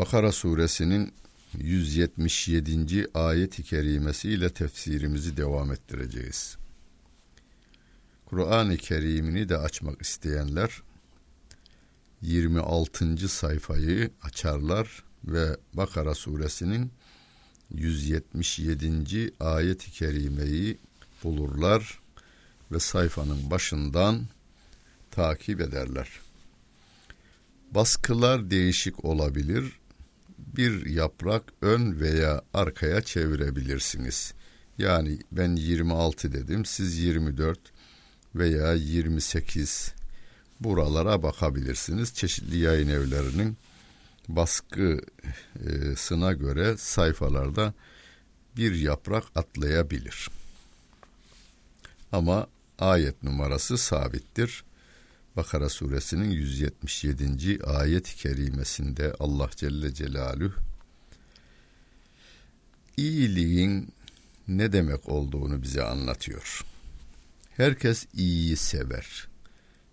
Bakara 0.00 0.32
suresinin 0.32 1.12
177. 1.58 3.06
ayet-i 3.14 3.62
kerimesiyle 3.62 4.50
tefsirimizi 4.50 5.36
devam 5.36 5.72
ettireceğiz. 5.72 6.56
Kur'an-ı 8.26 8.76
Kerim'ini 8.76 9.48
de 9.48 9.56
açmak 9.56 10.02
isteyenler 10.02 10.82
26. 12.22 13.28
sayfayı 13.28 14.10
açarlar 14.22 15.04
ve 15.24 15.56
Bakara 15.74 16.14
suresinin 16.14 16.92
177. 17.70 19.32
ayet-i 19.40 19.90
kerimeyi 19.90 20.78
bulurlar 21.24 22.00
ve 22.72 22.80
sayfanın 22.80 23.50
başından 23.50 24.26
takip 25.10 25.60
ederler. 25.60 26.08
Baskılar 27.70 28.50
değişik 28.50 29.04
olabilir 29.04 29.80
bir 30.56 30.86
yaprak 30.86 31.42
ön 31.62 32.00
veya 32.00 32.42
arkaya 32.54 33.00
çevirebilirsiniz. 33.00 34.34
Yani 34.78 35.18
ben 35.32 35.56
26 35.56 36.32
dedim, 36.32 36.64
siz 36.64 36.98
24 36.98 37.58
veya 38.34 38.74
28 38.74 39.94
buralara 40.60 41.22
bakabilirsiniz. 41.22 42.14
Çeşitli 42.14 42.58
yayın 42.58 42.88
evlerinin 42.88 43.56
baskısına 44.28 46.32
göre 46.32 46.76
sayfalarda 46.76 47.74
bir 48.56 48.74
yaprak 48.74 49.24
atlayabilir. 49.34 50.28
Ama 52.12 52.46
ayet 52.78 53.22
numarası 53.22 53.78
sabittir. 53.78 54.64
Bakara 55.40 55.68
suresinin 55.68 56.30
177. 56.30 57.64
ayet-i 57.64 58.16
kerimesinde 58.16 59.12
Allah 59.20 59.50
Celle 59.56 59.94
Celaluhu 59.94 60.52
iyiliğin 62.96 63.92
ne 64.48 64.72
demek 64.72 65.08
olduğunu 65.08 65.62
bize 65.62 65.82
anlatıyor. 65.82 66.64
Herkes 67.56 68.06
iyiyi 68.14 68.56
sever. 68.56 69.28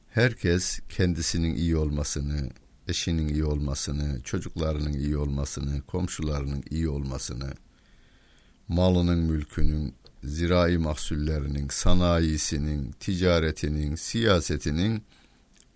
Herkes 0.09 0.79
kendisinin 0.89 1.55
iyi 1.55 1.77
olmasını, 1.77 2.49
eşinin 2.87 3.27
iyi 3.27 3.45
olmasını, 3.45 4.21
çocuklarının 4.23 4.93
iyi 4.93 5.17
olmasını, 5.17 5.81
komşularının 5.81 6.63
iyi 6.69 6.89
olmasını, 6.89 7.53
malının, 8.67 9.19
mülkünün, 9.19 9.93
zirai 10.23 10.77
mahsullerinin, 10.77 11.67
sanayisinin, 11.69 12.91
ticaretinin, 12.91 13.95
siyasetinin 13.95 15.03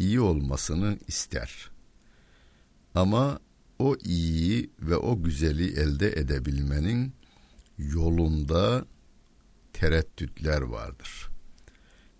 iyi 0.02 0.19
olmasını 0.19 0.97
ister. 1.07 1.69
Ama 2.95 3.39
o 3.80 3.95
iyiyi 4.03 4.69
ve 4.80 4.95
o 4.95 5.23
güzeli 5.23 5.80
elde 5.80 6.11
edebilmenin 6.11 7.13
yolunda 7.77 8.85
tereddütler 9.73 10.61
vardır. 10.61 11.29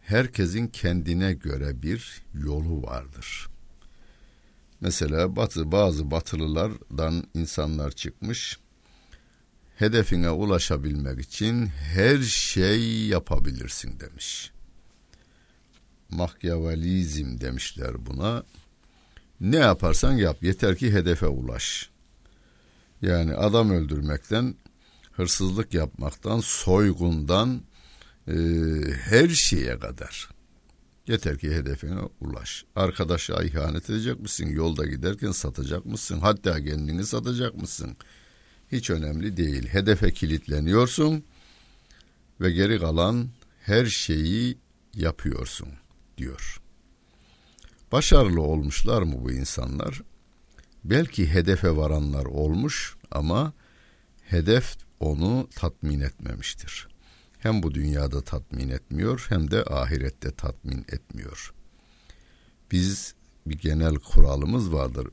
Herkesin 0.02 0.68
kendine 0.68 1.34
göre 1.34 1.82
bir 1.82 2.24
yolu 2.34 2.84
vardır. 2.84 3.48
Mesela 4.82 5.36
batı 5.36 5.72
bazı 5.72 6.12
batılılardan 6.12 7.24
insanlar 7.34 7.92
çıkmış. 7.92 8.60
Hedefine 9.76 10.30
ulaşabilmek 10.30 11.20
için 11.20 11.66
her 11.66 12.20
şey 12.22 13.08
yapabilirsin 13.08 14.00
demiş. 14.00 14.52
Makyavalizm 16.12 17.42
demişler 17.42 18.06
buna. 18.06 18.44
Ne 19.42 19.58
yaparsan 19.58 20.12
yap 20.12 20.44
yeter 20.44 20.76
ki 20.76 20.94
hedefe 20.94 21.28
ulaş. 21.28 21.90
Yani 23.02 23.36
adam 23.36 23.72
öldürmekten, 23.72 24.56
hırsızlık 25.12 25.74
yapmaktan, 25.74 26.40
soygundan 26.40 27.62
e, 28.28 28.34
her 29.04 29.30
şeye 29.30 29.80
kadar. 29.80 30.30
Yeter 31.08 31.38
ki 31.38 31.56
hedefine 31.56 32.00
ulaş. 32.22 32.66
Arkadaşa 32.76 33.44
ihanet 33.44 33.90
edecek 33.90 34.20
misin? 34.20 34.48
Yolda 34.48 34.86
giderken 34.86 35.32
satacak 35.32 35.86
mısın? 35.86 36.20
Hatta 36.20 36.64
kendini 36.64 37.06
satacak 37.06 37.56
mısın? 37.56 37.98
Hiç 38.72 38.90
önemli 38.90 39.38
değil. 39.38 39.68
Hedefe 39.68 40.14
kilitleniyorsun 40.14 41.24
ve 42.42 42.52
geri 42.52 42.80
kalan 42.80 43.30
her 43.62 43.86
şeyi 43.86 44.58
yapıyorsun 44.94 45.81
diyor. 46.22 46.62
Başarılı 47.92 48.42
olmuşlar 48.42 49.02
mı 49.02 49.16
bu 49.24 49.32
insanlar? 49.32 50.02
Belki 50.84 51.34
hedefe 51.34 51.78
varanlar 51.78 52.26
olmuş 52.26 52.96
ama 53.12 53.54
hedef 54.22 54.78
onu 55.00 55.50
tatmin 55.56 56.00
etmemiştir. 56.00 56.88
Hem 57.40 57.64
bu 57.64 57.74
dünyada 57.74 58.22
tatmin 58.22 58.70
etmiyor 58.70 59.26
hem 59.30 59.52
de 59.52 59.64
ahirette 59.64 60.32
tatmin 60.32 60.86
etmiyor. 60.90 61.54
Biz 62.72 63.14
bir 63.46 63.58
genel 63.58 63.96
kuralımız 63.96 64.74
vardır. 64.74 65.08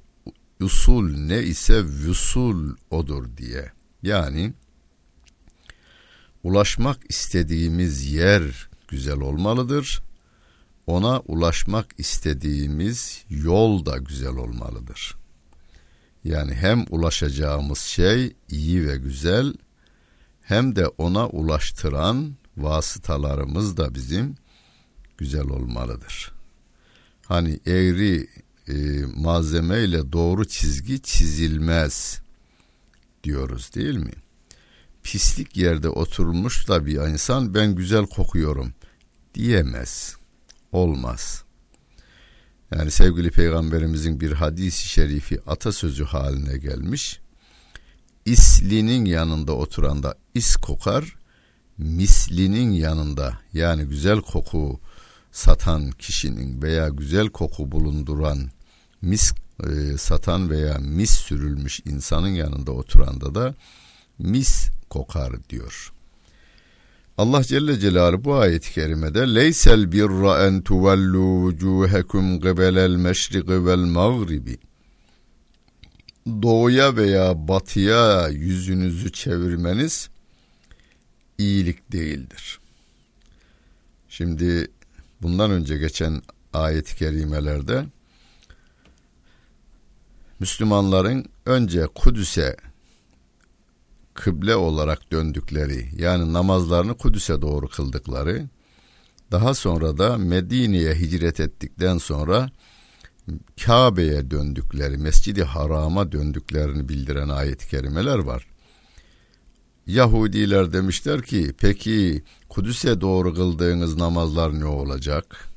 Usul 0.60 1.16
ne 1.16 1.42
ise 1.42 1.84
vüsul 1.84 2.76
odur 2.90 3.36
diye. 3.36 3.72
Yani 4.02 4.52
ulaşmak 6.42 6.98
istediğimiz 7.08 8.12
yer 8.12 8.69
güzel 8.88 9.20
olmalıdır 9.20 10.07
ona 10.88 11.21
ulaşmak 11.21 11.87
istediğimiz 11.99 13.25
yol 13.31 13.87
da 13.87 13.97
güzel 13.97 14.37
olmalıdır. 14.37 15.16
Yani 16.25 16.54
hem 16.54 16.84
ulaşacağımız 16.91 17.78
şey 17.78 18.32
iyi 18.49 18.87
ve 18.87 18.97
güzel 18.97 19.54
hem 20.43 20.76
de 20.76 20.87
ona 20.87 21.28
ulaştıran 21.28 22.34
vasıtalarımız 22.56 23.76
da 23.76 23.94
bizim 23.94 24.34
güzel 25.19 25.49
olmalıdır. 25.49 26.32
Hani 27.26 27.60
eğri 27.66 28.28
e, 28.69 29.05
malzeme 29.16 29.84
ile 29.84 30.12
doğru 30.12 30.44
çizgi 30.44 31.03
çizilmez 31.03 32.20
diyoruz 33.25 33.75
değil 33.75 33.97
mi? 33.97 34.12
Pislik 35.03 35.56
yerde 35.56 35.88
oturmuş 35.88 36.69
da 36.69 36.87
bir 36.87 36.94
insan 36.94 37.55
ben 37.55 37.75
güzel 37.75 38.06
kokuyorum 38.06 38.72
diyemez 39.34 40.19
olmaz. 40.72 41.44
Yani 42.74 42.90
sevgili 42.90 43.30
peygamberimizin 43.30 44.20
bir 44.20 44.32
hadisi 44.32 44.88
şerifi 44.88 45.40
atasözü 45.46 46.04
haline 46.04 46.58
gelmiş. 46.58 47.20
İslinin 48.24 49.04
yanında 49.04 49.52
oturan 49.52 50.02
da 50.02 50.14
is 50.34 50.56
kokar, 50.56 51.16
mislinin 51.78 52.70
yanında 52.70 53.38
yani 53.52 53.84
güzel 53.84 54.20
koku 54.20 54.80
satan 55.32 55.90
kişinin 55.90 56.62
veya 56.62 56.88
güzel 56.88 57.28
koku 57.28 57.72
bulunduran 57.72 58.50
mis 59.02 59.32
e, 59.64 59.98
satan 59.98 60.50
veya 60.50 60.78
mis 60.78 61.10
sürülmüş 61.10 61.80
insanın 61.84 62.28
yanında 62.28 62.72
oturanda 62.72 63.34
da 63.34 63.54
mis 64.19 64.70
kokar 64.90 65.48
diyor. 65.48 65.93
Allah 67.19 67.44
Celle 67.44 67.81
Celaluhu 67.81 68.25
bu 68.25 68.35
ayet-i 68.35 68.73
kerimede 68.73 69.35
leysel 69.35 69.93
birra 69.93 70.47
en 70.47 70.62
tuvellu 70.62 71.43
vucuhekum 71.43 72.41
qibelel 72.41 72.97
meşriki 72.97 73.67
vel 73.67 73.79
mağribi 73.79 74.59
doğuya 76.26 76.97
veya 76.97 77.49
batıya 77.49 78.29
yüzünüzü 78.29 79.12
çevirmeniz 79.12 80.09
iyilik 81.38 81.93
değildir. 81.93 82.59
Şimdi 84.09 84.70
bundan 85.23 85.50
önce 85.50 85.79
geçen 85.79 86.23
ayet-i 86.53 86.97
kerimelerde 86.97 87.85
Müslümanların 90.41 91.26
önce 91.47 91.87
Kudüs'e 91.94 92.56
kıble 94.19 94.56
olarak 94.56 95.12
döndükleri 95.12 95.88
yani 95.97 96.32
namazlarını 96.32 96.97
Kudüs'e 96.97 97.43
doğru 97.43 97.69
kıldıkları 97.69 98.49
daha 99.31 99.55
sonra 99.55 99.99
da 99.99 100.19
Medine'ye 100.19 100.94
hicret 100.94 101.41
ettikten 101.41 101.99
sonra 101.99 102.50
Kabe'ye 103.65 104.31
döndükleri, 104.31 104.97
Mescidi 104.97 105.44
Haram'a 105.44 106.12
döndüklerini 106.12 106.88
bildiren 106.88 107.29
ayet-i 107.29 107.69
kerimeler 107.69 108.19
var. 108.19 108.47
Yahudiler 109.87 110.73
demişler 110.73 111.23
ki 111.23 111.55
peki 111.59 112.25
Kudüs'e 112.49 113.00
doğru 113.00 113.35
kıldığınız 113.35 113.97
namazlar 113.97 114.61
ne 114.61 114.67
olacak? 114.67 115.49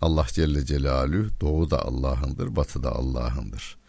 Allah 0.00 0.26
Celle 0.32 0.64
Celaluhu 0.64 1.40
doğu 1.40 1.70
da 1.70 1.84
Allah'ındır, 1.86 2.56
batı 2.56 2.82
da 2.82 2.92
Allah'ındır. 2.92 3.83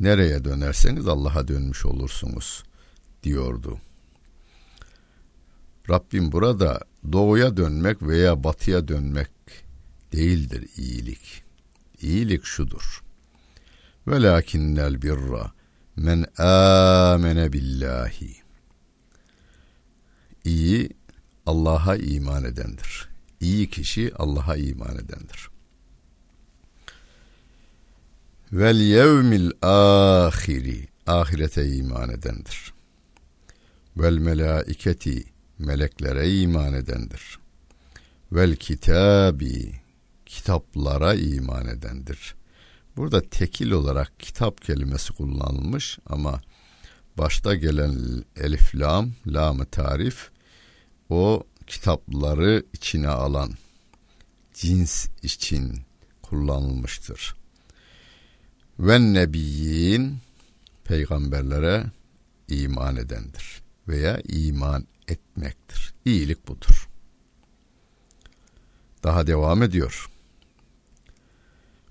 Nereye 0.00 0.44
dönerseniz 0.44 1.08
Allah'a 1.08 1.48
dönmüş 1.48 1.86
olursunuz 1.86 2.64
diyordu. 3.22 3.78
Rabbim 5.90 6.32
burada 6.32 6.80
doğuya 7.12 7.56
dönmek 7.56 8.02
veya 8.02 8.44
batıya 8.44 8.88
dönmek 8.88 9.30
değildir 10.12 10.68
iyilik. 10.76 11.42
İyilik 12.00 12.44
şudur. 12.44 13.02
Velakinnel 14.08 15.02
birra 15.02 15.52
men 15.96 16.26
amene 16.38 17.52
billahi. 17.52 18.36
İyi 20.44 20.90
Allah'a 21.46 21.96
iman 21.96 22.44
edendir. 22.44 23.08
İyi 23.40 23.70
kişi 23.70 24.12
Allah'a 24.16 24.56
iman 24.56 24.96
edendir. 24.96 25.48
Vel 28.52 28.80
yevmil 28.80 29.50
ahiri 29.62 30.88
ahirete 31.06 31.66
iman 31.76 32.10
edendir. 32.10 32.72
Vel 33.96 34.18
melaiketi 34.18 35.24
meleklere 35.58 36.30
iman 36.30 36.72
edendir. 36.72 37.38
Vel 38.32 38.56
kitabi 38.56 39.80
kitaplara 40.26 41.14
iman 41.14 41.66
edendir. 41.66 42.34
Burada 42.96 43.20
tekil 43.20 43.70
olarak 43.70 44.20
kitap 44.20 44.62
kelimesi 44.62 45.12
kullanılmış 45.12 45.98
ama 46.06 46.40
başta 47.18 47.54
gelen 47.54 48.24
elif 48.36 48.74
lam, 48.74 49.12
lam 49.26 49.64
tarif 49.64 50.30
o 51.10 51.42
kitapları 51.66 52.64
içine 52.72 53.08
alan 53.08 53.52
cins 54.54 55.08
için 55.22 55.80
kullanılmıştır. 56.22 57.45
Ve 58.78 59.00
nebiyyin 59.00 60.18
peygamberlere 60.84 61.84
iman 62.48 62.96
edendir 62.96 63.62
veya 63.88 64.20
iman 64.28 64.86
etmektir. 65.08 65.94
İyilik 66.04 66.48
budur. 66.48 66.88
Daha 69.04 69.26
devam 69.26 69.62
ediyor. 69.62 70.10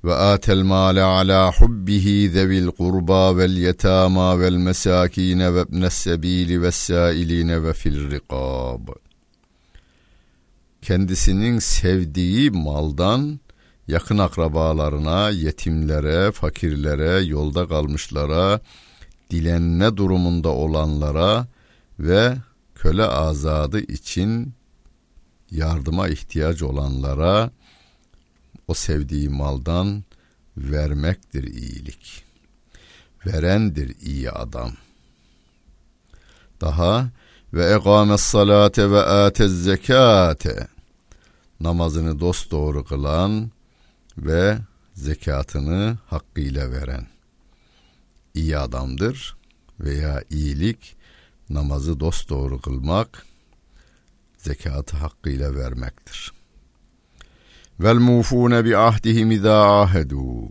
Ve 0.04 0.14
atel 0.14 0.62
male 0.62 1.02
ala 1.04 1.52
hubbihi 1.52 2.30
zevil 2.30 2.68
kurba 2.68 3.38
vel 3.38 3.58
yetama 3.58 4.40
vel 4.40 4.56
mesakine 4.56 5.54
ve 5.54 5.62
ibnes 5.62 5.94
sebili 5.94 6.62
ve 6.62 6.72
sailine 6.72 7.64
ve 7.64 7.74
fil 7.74 8.12
rikab. 8.12 8.88
Kendisinin 10.82 11.60
sevdiği 11.60 12.52
maldan 12.52 13.40
yakın 13.88 14.18
akrabalarına, 14.18 15.30
yetimlere, 15.30 16.32
fakirlere, 16.32 17.26
yolda 17.26 17.68
kalmışlara, 17.68 18.60
dilenme 19.32 19.98
durumunda 19.98 20.50
olanlara 20.50 21.48
ve 22.00 22.36
köle 22.76 23.04
azadı 23.04 23.80
için 23.80 24.54
yardıma 25.52 26.08
ihtiyaç 26.08 26.62
olanlara 26.62 27.52
o 28.68 28.74
sevdiği 28.74 29.30
maldan 29.30 30.04
vermektir 30.58 31.44
iyilik. 31.44 32.24
Verendir 33.26 33.96
iyi 34.02 34.32
adam. 34.32 34.72
Daha 36.62 37.10
ve 37.54 37.74
egames 37.74 38.22
salate 38.22 38.92
ve 38.92 39.02
atez 39.02 39.64
zekate 39.64 40.68
namazını 41.60 42.20
dost 42.20 42.52
doğru 42.52 42.86
kılan 42.86 43.52
ve 44.18 44.58
zekatını 44.94 45.98
hakkıyla 46.06 46.72
veren 46.72 47.08
iyi 48.34 48.58
adamdır 48.58 49.38
veya 49.80 50.24
iyilik 50.30 50.96
namazı 51.50 52.00
dost 52.00 52.30
doğru 52.30 52.62
kılmak 52.62 53.26
zekatı 54.38 54.98
hakkıyla 54.98 55.56
vermektir. 55.56 56.34
Vel 57.80 57.96
mufune 57.96 58.66
bi 58.66 58.78
ahdihim 58.78 59.32
izâ 59.32 59.82
ahedu. 59.82 60.50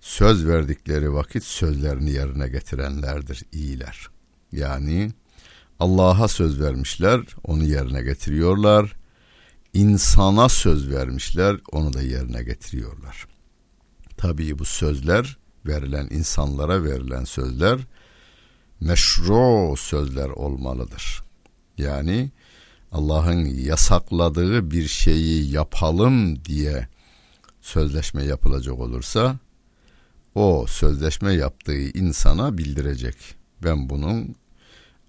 Söz 0.00 0.46
verdikleri 0.46 1.12
vakit 1.12 1.44
sözlerini 1.44 2.10
yerine 2.10 2.48
getirenlerdir 2.48 3.42
iyiler. 3.52 4.08
Yani 4.52 5.10
Allah'a 5.80 6.28
söz 6.28 6.60
vermişler, 6.60 7.20
onu 7.44 7.64
yerine 7.64 8.02
getiriyorlar. 8.02 8.96
İnsana 9.74 10.48
söz 10.48 10.90
vermişler, 10.90 11.56
onu 11.72 11.92
da 11.92 12.02
yerine 12.02 12.42
getiriyorlar. 12.42 13.26
Tabii 14.16 14.58
bu 14.58 14.64
sözler, 14.64 15.38
verilen 15.66 16.08
insanlara 16.10 16.84
verilen 16.84 17.24
sözler 17.24 17.80
meşru 18.80 19.74
sözler 19.76 20.28
olmalıdır. 20.28 21.22
Yani 21.78 22.30
Allah'ın 22.92 23.44
yasakladığı 23.44 24.70
bir 24.70 24.88
şeyi 24.88 25.50
yapalım 25.50 26.44
diye 26.44 26.88
sözleşme 27.60 28.24
yapılacak 28.24 28.78
olursa 28.78 29.38
o 30.34 30.66
sözleşme 30.68 31.32
yaptığı 31.32 31.98
insana 31.98 32.58
bildirecek. 32.58 33.16
Ben 33.64 33.88
bunun 33.88 34.36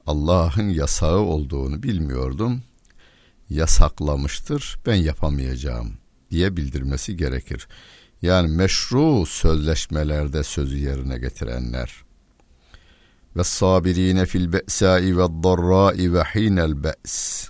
Allah'ın 0.07 0.69
yasağı 0.69 1.19
olduğunu 1.19 1.83
bilmiyordum. 1.83 2.61
Yasaklamıştır. 3.49 4.79
Ben 4.85 4.95
yapamayacağım 4.95 5.93
diye 6.31 6.57
bildirmesi 6.57 7.17
gerekir. 7.17 7.67
Yani 8.21 8.47
meşru 8.47 9.25
sözleşmelerde 9.25 10.43
sözü 10.43 10.77
yerine 10.77 11.17
getirenler 11.17 12.03
ve 13.35 13.43
sabirine 13.43 14.25
fil 14.25 14.53
be'sai 14.53 15.17
ve 15.17 15.21
darrai 15.43 16.13
ve 16.13 16.23
hinel 16.23 16.83
be's 16.83 17.49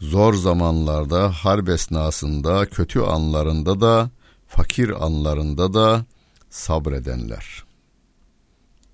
zor 0.00 0.34
zamanlarda, 0.34 1.30
harp 1.30 1.68
esnasında, 1.68 2.66
kötü 2.66 3.00
anlarında 3.00 3.80
da, 3.80 4.10
fakir 4.48 5.04
anlarında 5.04 5.74
da 5.74 6.04
sabredenler. 6.50 7.64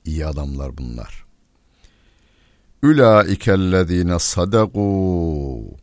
İyi 0.04 0.26
adamlar 0.26 0.78
bunlar. 0.78 1.29
Ülaikellezine 2.82 4.18
sadaku 4.18 5.78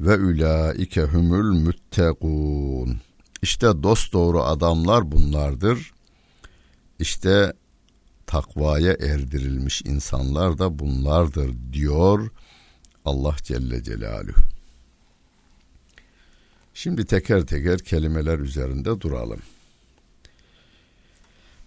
ve 0.00 0.14
ülaike 0.14 1.02
humul 1.02 1.60
müttegun. 1.60 3.00
İşte 3.42 3.66
dost 3.82 4.12
doğru 4.12 4.42
adamlar 4.42 5.12
bunlardır. 5.12 5.92
İşte 6.98 7.52
takvaya 8.26 8.92
erdirilmiş 8.92 9.82
insanlar 9.82 10.58
da 10.58 10.78
bunlardır 10.78 11.50
diyor 11.72 12.30
Allah 13.04 13.36
Celle 13.42 13.82
Celaluhu. 13.82 14.40
Şimdi 16.74 17.04
teker 17.06 17.46
teker 17.46 17.78
kelimeler 17.78 18.38
üzerinde 18.38 19.00
duralım. 19.00 19.40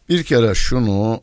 Bir 0.09 0.23
kere 0.23 0.55
şunu 0.55 1.21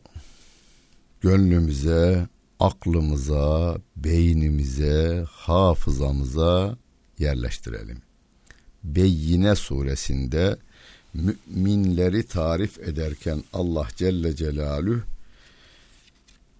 gönlümüze, 1.21 2.27
aklımıza, 2.61 3.77
beynimize, 3.95 5.25
hafızamıza 5.31 6.77
yerleştirelim. 7.19 8.01
Beyyine 8.83 9.55
suresinde 9.55 10.57
müminleri 11.13 12.23
tarif 12.23 12.79
ederken 12.79 13.43
Allah 13.53 13.87
Celle 13.95 14.35
Celaluhu 14.35 15.01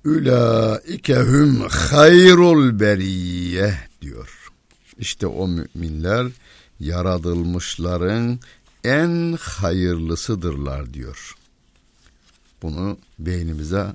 Ülaike 0.06 1.16
hum 1.16 1.60
hayrul 1.70 2.80
beriyye 2.80 3.78
diyor. 4.02 4.52
İşte 5.00 5.28
o 5.28 5.48
müminler 5.48 6.28
yaratılmışların 6.80 8.40
en 8.84 9.38
hayırlısıdırlar 9.42 10.94
diyor. 10.94 11.36
Bunu 12.62 12.98
beynimize 13.20 13.86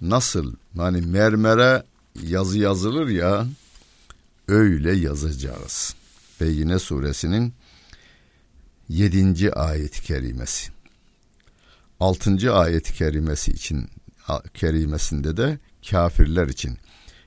nasıl 0.00 0.54
hani 0.76 1.00
mermere 1.00 1.82
yazı 2.22 2.58
yazılır 2.58 3.08
ya 3.08 3.46
öyle 4.48 4.92
yazacağız. 4.92 5.94
Beyyine 6.40 6.78
suresinin 6.78 7.54
7. 8.88 9.52
ayet-i 9.52 10.02
kerimesi. 10.02 10.70
6. 12.00 12.52
ayet-i 12.54 12.94
kerimesi 12.94 13.50
için 13.50 13.88
kerimesinde 14.54 15.36
de 15.36 15.58
kafirler 15.90 16.48
için 16.48 16.78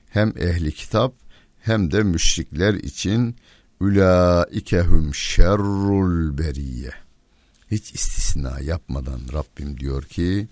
hem 0.08 0.38
ehli 0.38 0.72
kitap 0.72 1.14
hem 1.60 1.92
de 1.92 2.02
müşrikler 2.02 2.74
için 2.74 3.36
Ülaikehum 3.80 5.14
şerrul 5.14 6.38
beriye. 6.38 6.90
hiç 7.70 7.94
istisna 7.94 8.60
yapmadan 8.60 9.20
Rabbim 9.32 9.80
diyor 9.80 10.02
ki 10.02 10.48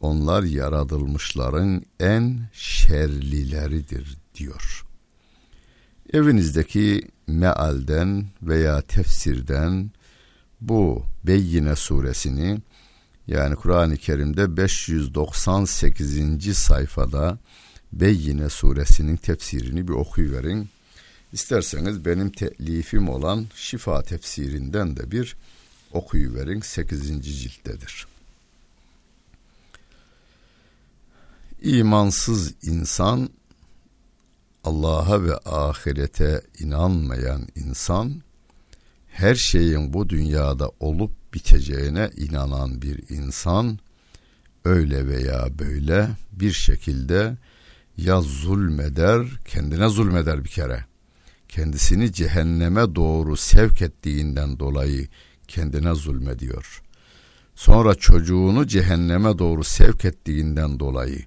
onlar 0.00 0.42
yaratılmışların 0.42 1.82
en 2.00 2.40
şerlileridir 2.52 4.16
diyor. 4.34 4.84
Evinizdeki 6.12 7.08
mealden 7.26 8.26
veya 8.42 8.80
tefsirden 8.80 9.90
bu 10.60 11.04
Beyyine 11.24 11.76
suresini 11.76 12.58
yani 13.26 13.56
Kur'an-ı 13.56 13.96
Kerim'de 13.96 14.56
598. 14.56 16.58
sayfada 16.58 17.38
Beyyine 17.92 18.48
suresinin 18.48 19.16
tefsirini 19.16 19.88
bir 19.88 19.92
okuyuverin. 19.92 20.68
İsterseniz 21.32 22.04
benim 22.04 22.30
telifim 22.30 23.08
olan 23.08 23.46
Şifa 23.54 24.02
tefsirinden 24.02 24.96
de 24.96 25.10
bir 25.10 25.36
okuyuverin 25.92 26.60
8. 26.60 27.22
cilttedir. 27.22 28.06
İmansız 31.62 32.54
insan 32.62 33.30
Allah'a 34.64 35.24
ve 35.24 35.36
ahirete 35.36 36.42
inanmayan 36.58 37.48
insan 37.56 38.22
her 39.08 39.34
şeyin 39.34 39.92
bu 39.92 40.08
dünyada 40.08 40.70
olup 40.80 41.34
biteceğine 41.34 42.10
inanan 42.16 42.82
bir 42.82 43.08
insan 43.08 43.78
öyle 44.64 45.08
veya 45.08 45.58
böyle 45.58 46.08
bir 46.32 46.52
şekilde 46.52 47.36
ya 47.96 48.20
zulmeder, 48.20 49.26
kendine 49.44 49.88
zulmeder 49.88 50.44
bir 50.44 50.48
kere. 50.48 50.84
Kendisini 51.48 52.12
cehenneme 52.12 52.94
doğru 52.94 53.36
sevk 53.36 53.82
ettiğinden 53.82 54.58
dolayı 54.58 55.08
kendine 55.48 55.94
zulmediyor. 55.94 56.82
Sonra 57.54 57.94
çocuğunu 57.94 58.66
cehenneme 58.66 59.38
doğru 59.38 59.64
sevk 59.64 60.04
ettiğinden 60.04 60.80
dolayı 60.80 61.24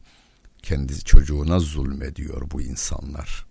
kendi 0.63 1.03
çocuğuna 1.03 1.59
zulmediyor 1.59 2.51
bu 2.51 2.61
insanlar. 2.61 3.45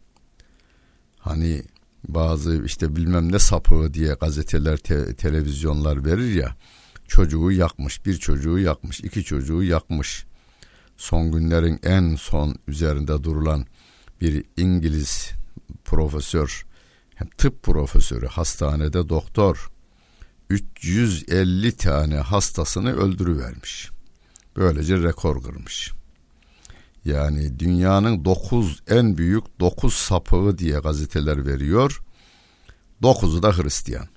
Hani 1.18 1.62
bazı 2.08 2.64
işte 2.64 2.96
bilmem 2.96 3.32
ne 3.32 3.38
sapığı 3.38 3.94
diye 3.94 4.14
gazeteler, 4.14 4.76
te, 4.76 5.14
televizyonlar 5.14 6.04
verir 6.04 6.34
ya. 6.34 6.56
Çocuğu 7.08 7.50
yakmış, 7.50 8.06
bir 8.06 8.16
çocuğu 8.16 8.58
yakmış, 8.58 9.00
iki 9.00 9.24
çocuğu 9.24 9.62
yakmış. 9.62 10.26
Son 10.96 11.32
günlerin 11.32 11.80
en 11.82 12.14
son 12.14 12.56
üzerinde 12.68 13.24
durulan 13.24 13.66
bir 14.20 14.44
İngiliz 14.56 15.30
profesör, 15.84 16.66
hem 17.14 17.28
tıp 17.28 17.62
profesörü, 17.62 18.26
hastanede 18.26 19.08
doktor 19.08 19.70
350 20.50 21.76
tane 21.76 22.16
hastasını 22.16 22.96
öldürüvermiş. 22.96 23.90
Böylece 24.56 25.02
rekor 25.02 25.42
kırmış. 25.42 25.92
Yani 27.10 27.58
dünyanın 27.58 28.24
dokuz 28.24 28.82
en 28.88 29.18
büyük 29.18 29.60
dokuz 29.60 29.94
sapığı 29.94 30.58
diye 30.58 30.78
gazeteler 30.78 31.46
veriyor. 31.46 32.02
Dokuzu 33.02 33.42
da 33.42 33.58
Hristiyan. 33.58 34.08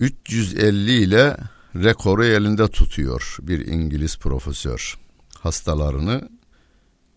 350 0.00 0.92
ile 0.92 1.36
rekoru 1.74 2.24
elinde 2.24 2.68
tutuyor 2.68 3.36
bir 3.40 3.66
İngiliz 3.66 4.18
profesör. 4.18 4.98
Hastalarını 5.38 6.28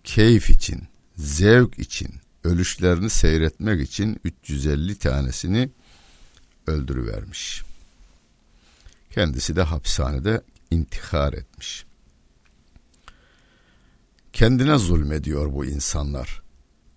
keyif 0.03 0.49
için, 0.49 0.83
zevk 1.15 1.79
için, 1.79 2.09
ölüşlerini 2.43 3.09
seyretmek 3.09 3.81
için 3.81 4.19
350 4.23 4.95
tanesini 4.95 5.69
öldürüvermiş. 6.67 7.63
Kendisi 9.09 9.55
de 9.55 9.61
hapishanede 9.61 10.41
intihar 10.71 11.33
etmiş. 11.33 11.85
Kendine 14.33 14.77
zulmediyor 14.77 15.53
bu 15.53 15.65
insanlar. 15.65 16.41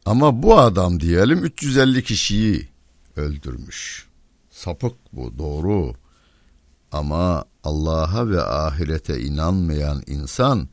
Ama 0.07 0.43
bu 0.43 0.59
adam 0.59 1.01
diyelim 1.01 1.45
350 1.45 2.05
kişiyi 2.05 2.69
öldürmüş. 3.17 4.07
Sapık 4.51 4.97
bu 5.13 5.39
doğru. 5.39 5.95
Ama 6.93 7.45
Allah'a 7.65 8.29
ve 8.29 8.43
ahirete 8.43 9.21
inanmayan 9.21 10.03
insan 10.07 10.69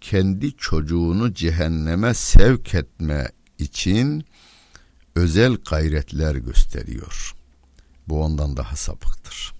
kendi 0.00 0.56
çocuğunu 0.56 1.34
cehenneme 1.34 2.14
sevk 2.14 2.74
etme 2.74 3.28
için 3.58 4.24
özel 5.14 5.56
gayretler 5.70 6.34
gösteriyor. 6.34 7.34
Bu 8.08 8.22
ondan 8.22 8.56
daha 8.56 8.76
sapıktır. 8.76 9.59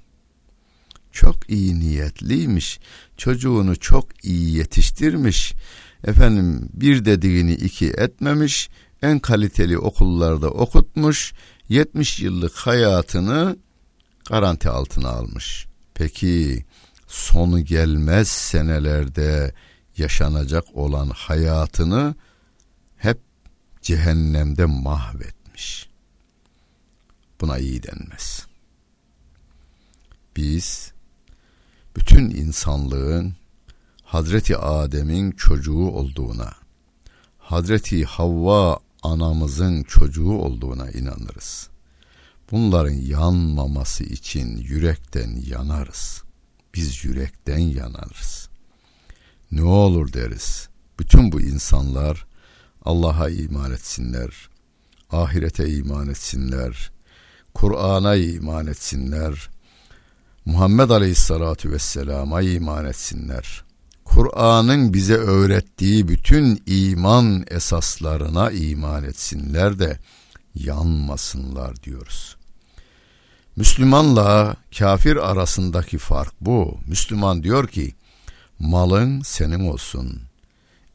Çok 1.21 1.51
iyi 1.51 1.81
niyetliymiş, 1.81 2.81
çocuğunu 3.17 3.77
çok 3.77 4.25
iyi 4.25 4.57
yetiştirmiş, 4.57 5.55
efendim 6.05 6.69
bir 6.73 7.05
dediğini 7.05 7.53
iki 7.53 7.87
etmemiş, 7.87 8.71
en 9.03 9.19
kaliteli 9.19 9.79
okullarda 9.79 10.51
okutmuş, 10.51 11.33
70 11.69 12.21
yıllık 12.21 12.57
hayatını 12.57 13.57
garanti 14.29 14.69
altına 14.69 15.09
almış. 15.09 15.67
Peki 15.95 16.65
sonu 17.07 17.65
gelmez 17.65 18.29
senelerde 18.29 19.55
yaşanacak 19.97 20.65
olan 20.75 21.11
hayatını 21.15 22.15
hep 22.97 23.19
cehennemde 23.83 24.65
mahvetmiş. 24.65 25.89
Buna 27.41 27.59
iyi 27.59 27.83
denmez. 27.83 28.47
Biz 30.37 30.93
bütün 31.97 32.31
insanlığın 32.31 33.35
Hazreti 34.03 34.57
Adem'in 34.57 35.31
çocuğu 35.31 35.89
olduğuna, 35.89 36.53
Hazreti 37.39 38.05
Havva 38.05 38.79
anamızın 39.03 39.83
çocuğu 39.83 40.33
olduğuna 40.33 40.91
inanırız. 40.91 41.69
Bunların 42.51 42.95
yanmaması 42.95 44.05
için 44.05 44.57
yürekten 44.57 45.43
yanarız. 45.47 46.23
Biz 46.75 47.05
yürekten 47.05 47.59
yanarız. 47.59 48.49
Ne 49.53 49.63
olur 49.63 50.13
deriz. 50.13 50.69
Bütün 50.99 51.33
bu 51.33 51.41
insanlar 51.41 52.27
Allah'a 52.85 53.29
iman 53.31 53.73
etsinler. 53.73 54.49
Ahirete 55.11 55.71
iman 55.71 56.09
etsinler. 56.09 56.91
Kur'an'a 57.55 58.17
iman 58.17 58.67
etsinler. 58.67 59.50
Muhammed 60.45 60.91
Aleyhisselatü 60.91 61.73
Vesselam'a 61.73 62.43
iman 62.43 62.85
etsinler. 62.85 63.65
Kur'an'ın 64.05 64.95
bize 64.95 65.15
öğrettiği 65.15 66.09
bütün 66.09 66.63
iman 66.67 67.45
esaslarına 67.51 68.51
iman 68.51 69.05
etsinler 69.05 69.79
de 69.79 69.99
yanmasınlar 70.55 71.83
diyoruz. 71.83 72.37
Müslümanla 73.57 74.57
kafir 74.79 75.31
arasındaki 75.31 75.99
fark 75.99 76.35
bu. 76.41 76.79
Müslüman 76.87 77.43
diyor 77.43 77.69
ki 77.69 77.95
malın 78.59 79.21
senin 79.21 79.69
olsun, 79.71 80.23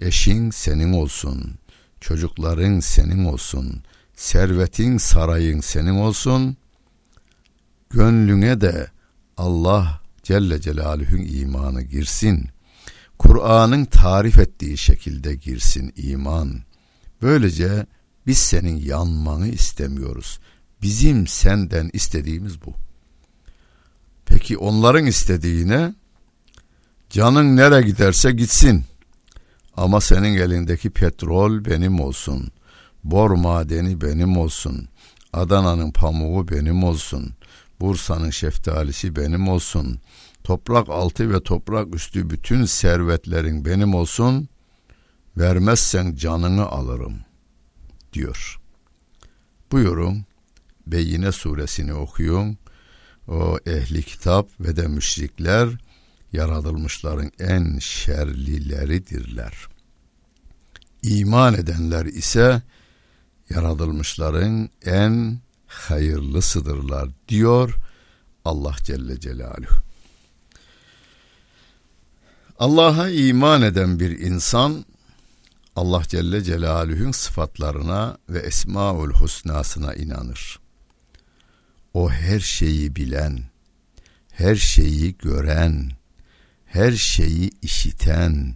eşin 0.01 0.51
senin 0.51 0.93
olsun, 0.93 1.55
çocukların 2.01 2.79
senin 2.79 3.25
olsun, 3.25 3.83
servetin 4.15 4.97
sarayın 4.97 5.59
senin 5.59 5.95
olsun, 5.95 6.57
gönlüne 7.89 8.61
de 8.61 8.94
Allah 9.37 10.01
Celle 10.23 10.61
Celaluhu'nun 10.61 11.25
imanı 11.25 11.81
girsin. 11.81 12.49
Kur'an'ın 13.19 13.85
tarif 13.85 14.39
ettiği 14.39 14.77
şekilde 14.77 15.35
girsin 15.35 15.93
iman. 15.95 16.61
Böylece 17.21 17.85
biz 18.27 18.37
senin 18.37 18.77
yanmanı 18.77 19.47
istemiyoruz. 19.47 20.39
Bizim 20.81 21.27
senden 21.27 21.89
istediğimiz 21.93 22.61
bu. 22.65 22.73
Peki 24.25 24.57
onların 24.57 25.05
istediğine 25.05 25.93
canın 27.09 27.55
nere 27.55 27.81
giderse 27.81 28.31
gitsin. 28.31 28.83
Ama 29.77 30.01
senin 30.01 30.35
elindeki 30.37 30.89
petrol 30.89 31.65
benim 31.65 31.99
olsun. 31.99 32.51
Bor 33.03 33.31
madeni 33.31 34.01
benim 34.01 34.37
olsun. 34.37 34.87
Adana'nın 35.33 35.91
pamuğu 35.91 36.47
benim 36.47 36.83
olsun. 36.83 37.33
Bursa'nın 37.79 38.29
şeftalisi 38.29 39.15
benim 39.15 39.47
olsun. 39.47 39.99
Toprak 40.43 40.89
altı 40.89 41.33
ve 41.33 41.43
toprak 41.43 41.95
üstü 41.95 42.29
bütün 42.29 42.65
servetlerin 42.65 43.65
benim 43.65 43.95
olsun. 43.95 44.49
Vermezsen 45.37 46.15
canını 46.15 46.65
alırım 46.65 47.19
diyor. 48.13 48.59
Buyurun 49.71 50.25
Beyine 50.87 51.31
suresini 51.31 51.93
okuyun. 51.93 52.57
O 53.27 53.57
ehli 53.65 54.03
kitap 54.03 54.49
ve 54.59 54.75
de 54.75 54.87
müşrikler 54.87 55.69
yaratılmışların 56.33 57.31
en 57.39 57.79
şerlileridirler. 57.79 59.67
İman 61.01 61.53
edenler 61.53 62.05
ise 62.05 62.61
yaratılmışların 63.49 64.69
en 64.85 65.39
hayırlısıdırlar 65.75 67.09
diyor 67.27 67.75
Allah 68.45 68.75
Celle 68.83 69.19
Celaluhu. 69.19 69.85
Allah'a 72.59 73.09
iman 73.09 73.61
eden 73.61 73.99
bir 73.99 74.19
insan 74.19 74.85
Allah 75.75 76.03
Celle 76.07 76.43
Celaluhu'nun 76.43 77.11
sıfatlarına 77.11 78.17
ve 78.29 78.39
Esmaül 78.39 79.11
Husnasına 79.11 79.93
inanır. 79.93 80.59
O 81.93 82.09
her 82.09 82.39
şeyi 82.39 82.95
bilen, 82.95 83.39
her 84.31 84.55
şeyi 84.55 85.17
gören, 85.17 85.91
her 86.65 86.91
şeyi 86.91 87.51
işiten, 87.61 88.55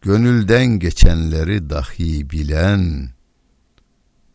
gönülden 0.00 0.66
geçenleri 0.66 1.70
dahi 1.70 2.30
bilen 2.30 3.10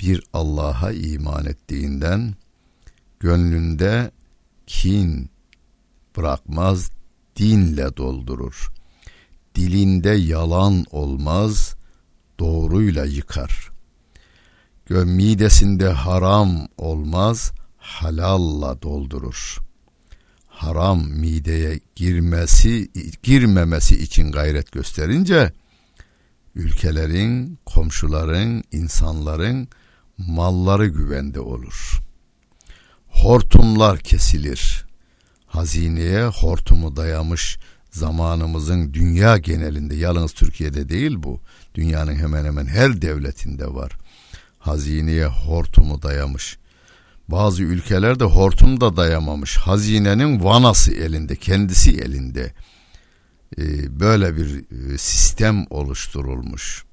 bir 0.04 0.24
Allah'a 0.34 0.92
iman 0.92 1.46
ettiğinden 1.46 2.36
gönlünde 3.20 4.12
kin 4.68 5.30
bırakmaz, 6.18 6.92
dinle 7.36 7.98
doldurur. 7.98 8.72
Dilinde 9.56 10.10
yalan 10.10 10.86
olmaz, 10.92 11.76
doğruyla 12.40 13.06
yıkar. 13.06 13.70
Midesinde 14.90 15.90
haram 15.90 16.68
olmaz, 16.78 17.52
halalla 17.78 18.82
doldurur. 18.82 19.58
Haram 20.48 21.10
mideye 21.10 21.80
girmesi, 21.96 22.92
girmemesi 23.24 24.04
için 24.04 24.32
gayret 24.32 24.72
gösterince 24.72 25.52
ülkelerin, 26.56 27.60
komşuların, 27.66 28.64
insanların 28.72 29.68
malları 30.18 30.88
güvende 30.88 31.40
olur. 31.40 32.02
Hortumlar 33.08 34.00
kesilir. 34.00 34.86
Hazineye 35.46 36.26
hortumu 36.26 36.96
dayamış 36.96 37.58
zamanımızın 37.92 38.94
dünya 38.94 39.38
genelinde 39.38 39.96
yalnız 39.96 40.34
Türkiye'de 40.34 40.90
değil 40.90 41.16
bu. 41.18 41.42
Dünyanın 41.76 42.16
hemen 42.16 42.46
hemen 42.46 42.66
her 42.66 43.02
devletinde 43.02 43.74
var. 43.74 43.92
Hazineye 44.60 45.26
hortumu 45.26 46.02
dayamış. 46.02 46.58
Bazı 47.28 47.64
ülkelerde 47.64 48.24
hortum 48.24 48.82
da 48.82 48.98
dayamamış. 48.98 49.58
Hazinenin 49.58 50.44
vanası 50.44 50.94
elinde, 50.94 51.36
kendisi 51.36 51.92
elinde. 51.92 52.54
Ee, 53.58 54.00
böyle 54.00 54.38
bir 54.38 54.56
e, 54.94 54.98
sistem 54.98 55.66
oluşturulmuş. 55.70 56.84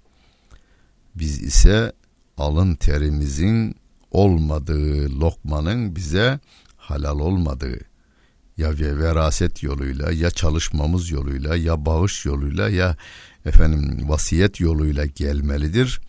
Biz 1.14 1.42
ise 1.42 1.92
alın 2.40 2.74
terimizin 2.74 3.74
olmadığı 4.10 5.20
lokmanın 5.20 5.96
bize 5.96 6.40
halal 6.76 7.20
olmadığı 7.20 7.80
ya 8.56 8.70
veraset 8.78 9.62
yoluyla 9.62 10.12
ya 10.12 10.30
çalışmamız 10.30 11.10
yoluyla 11.10 11.56
ya 11.56 11.86
bağış 11.86 12.26
yoluyla 12.26 12.68
ya 12.68 12.96
efendim 13.46 14.08
vasiyet 14.08 14.60
yoluyla 14.60 15.06
gelmelidir. 15.06 16.00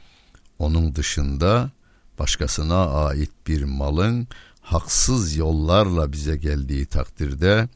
Onun 0.59 0.95
dışında 0.95 1.71
başkasına 2.19 2.89
ait 2.89 3.31
bir 3.47 3.63
malın 3.63 4.27
haksız 4.61 5.35
yollarla 5.35 6.11
bize 6.11 6.37
geldiği 6.37 6.85
takdirde 6.85 7.69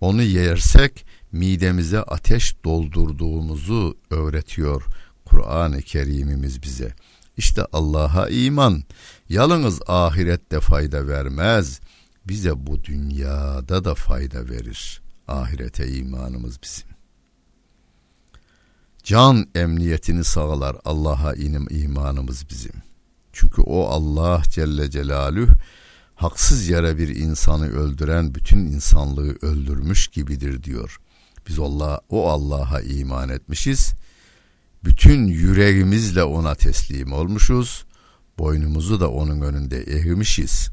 onu 0.00 0.22
yersek 0.22 1.06
midemize 1.32 2.02
ateş 2.02 2.64
doldurduğumuzu 2.64 3.96
öğretiyor 4.10 4.84
Kur'an-ı 5.24 5.82
Kerim'imiz 5.82 6.62
bize. 6.62 6.94
İşte 7.36 7.66
Allah'a 7.72 8.28
iman 8.28 8.82
yalnız 9.28 9.80
ahirette 9.86 10.60
fayda 10.60 11.08
vermez. 11.08 11.80
Bize 12.28 12.66
bu 12.66 12.84
dünyada 12.84 13.84
da 13.84 13.94
fayda 13.94 14.48
verir. 14.48 15.02
Ahirete 15.28 15.88
imanımız 15.88 16.62
bizim. 16.62 16.86
Can 19.02 19.46
emniyetini 19.54 20.24
sağlar 20.24 20.76
Allah'a 20.84 21.34
inim 21.34 21.66
imanımız 21.70 22.50
bizim. 22.50 22.72
Çünkü 23.32 23.62
o 23.62 23.86
Allah 23.86 24.42
Celle 24.50 24.90
Celaluhu 24.90 25.52
haksız 26.14 26.68
yere 26.68 26.98
bir 26.98 27.08
insanı 27.08 27.66
öldüren 27.68 28.34
bütün 28.34 28.58
insanlığı 28.58 29.36
öldürmüş 29.42 30.08
gibidir 30.08 30.62
diyor. 30.62 31.00
Biz 31.48 31.58
Allah 31.58 32.00
o 32.08 32.28
Allah'a 32.30 32.80
iman 32.80 33.28
etmişiz 33.28 33.94
bütün 34.84 35.26
yüreğimizle 35.26 36.24
ona 36.24 36.54
teslim 36.54 37.12
olmuşuz. 37.12 37.84
Boynumuzu 38.38 39.00
da 39.00 39.10
onun 39.10 39.40
önünde 39.40 39.82
eğmişiz. 39.82 40.70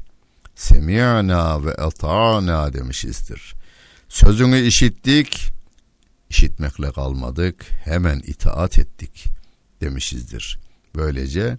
Semi'na 0.54 1.64
ve 1.64 1.74
ata'na 1.74 2.72
demişizdir. 2.72 3.54
Sözünü 4.08 4.60
işittik, 4.60 5.52
işitmekle 6.30 6.92
kalmadık, 6.92 7.66
hemen 7.84 8.18
itaat 8.18 8.78
ettik 8.78 9.24
demişizdir. 9.80 10.58
Böylece 10.94 11.58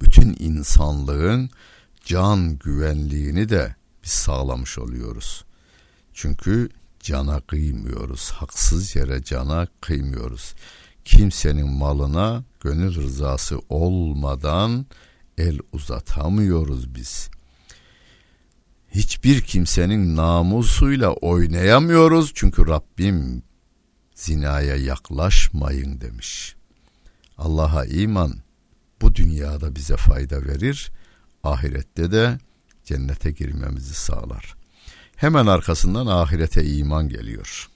bütün 0.00 0.36
insanlığın 0.38 1.50
can 2.04 2.58
güvenliğini 2.58 3.48
de 3.48 3.74
biz 4.04 4.10
sağlamış 4.10 4.78
oluyoruz. 4.78 5.44
Çünkü 6.14 6.68
cana 7.00 7.40
kıymıyoruz, 7.40 8.30
haksız 8.30 8.96
yere 8.96 9.24
cana 9.24 9.68
kıymıyoruz 9.80 10.54
kimsenin 11.04 11.68
malına 11.68 12.44
gönül 12.60 12.94
rızası 12.94 13.60
olmadan 13.68 14.86
el 15.38 15.58
uzatamıyoruz 15.72 16.94
biz. 16.94 17.30
Hiçbir 18.90 19.40
kimsenin 19.40 20.16
namusuyla 20.16 21.12
oynayamıyoruz 21.12 22.32
çünkü 22.34 22.66
Rabbim 22.66 23.42
zinaya 24.14 24.76
yaklaşmayın 24.76 26.00
demiş. 26.00 26.56
Allah'a 27.38 27.84
iman 27.84 28.34
bu 29.02 29.14
dünyada 29.14 29.76
bize 29.76 29.96
fayda 29.96 30.42
verir, 30.42 30.92
ahirette 31.44 32.12
de 32.12 32.38
cennete 32.84 33.30
girmemizi 33.30 33.94
sağlar. 33.94 34.54
Hemen 35.16 35.46
arkasından 35.46 36.06
ahirete 36.06 36.64
iman 36.64 37.08
geliyor.'' 37.08 37.73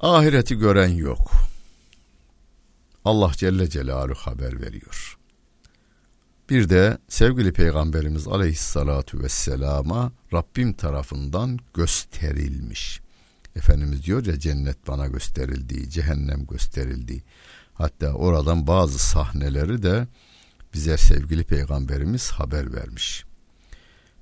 Ahireti 0.00 0.54
gören 0.54 0.88
yok. 0.88 1.30
Allah 3.04 3.32
Celle 3.36 3.70
Celaluhu 3.70 4.18
haber 4.18 4.60
veriyor. 4.60 5.18
Bir 6.50 6.68
de 6.68 6.98
sevgili 7.08 7.52
Peygamberimiz 7.52 8.28
Aleyhissalatu 8.28 9.20
vesselama 9.20 10.12
Rabbim 10.32 10.72
tarafından 10.72 11.58
gösterilmiş. 11.74 13.00
Efendimiz 13.56 14.04
diyor 14.04 14.26
ya 14.26 14.38
cennet 14.38 14.88
bana 14.88 15.06
gösterildi, 15.06 15.90
cehennem 15.90 16.46
gösterildi. 16.46 17.22
Hatta 17.74 18.12
oradan 18.12 18.66
bazı 18.66 18.98
sahneleri 18.98 19.82
de 19.82 20.06
bize 20.74 20.96
sevgili 20.96 21.44
Peygamberimiz 21.44 22.30
haber 22.30 22.72
vermiş. 22.72 23.24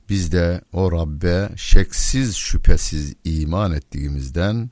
Biz 0.08 0.32
de 0.32 0.60
o 0.72 0.92
Rabbe 0.92 1.48
şeksiz 1.56 2.36
şüphesiz 2.36 3.14
iman 3.24 3.72
ettiğimizden 3.72 4.70